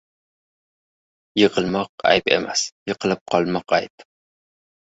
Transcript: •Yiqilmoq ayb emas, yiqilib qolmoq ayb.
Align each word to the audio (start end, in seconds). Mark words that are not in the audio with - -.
•Yiqilmoq 1.41 1.93
ayb 2.13 2.31
emas, 2.39 2.65
yiqilib 2.91 3.23
qolmoq 3.35 3.77
ayb. 3.81 4.09